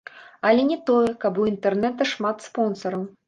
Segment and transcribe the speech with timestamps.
[0.51, 3.07] Але не тое, каб у інтэрната шмат спонсараў.